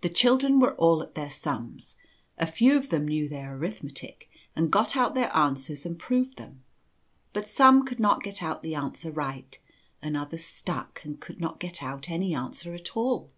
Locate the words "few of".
2.46-2.88